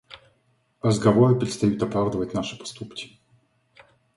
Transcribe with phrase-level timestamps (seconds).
[0.83, 3.19] Разговоры перестают оправдывать наши поступки.